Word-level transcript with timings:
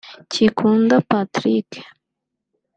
Kikunda 0.31 0.95
Patrick 1.09 1.69